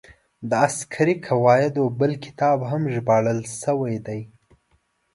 [0.49, 4.21] د عسکري قواعدو بل کتاب هم ژباړل شوی دی.